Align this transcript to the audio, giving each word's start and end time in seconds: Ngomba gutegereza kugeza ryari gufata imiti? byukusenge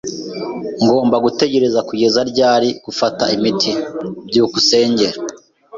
Ngomba 0.83 1.15
gutegereza 1.25 1.79
kugeza 1.89 2.19
ryari 2.31 2.69
gufata 2.85 3.23
imiti? 3.37 3.71
byukusenge 4.27 5.07